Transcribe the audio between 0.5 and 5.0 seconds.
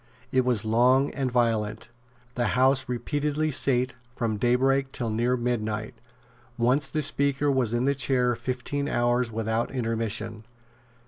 long and violent. The House repeatedly sate from daybreak